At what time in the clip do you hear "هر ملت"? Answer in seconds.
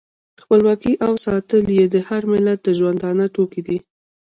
2.07-2.59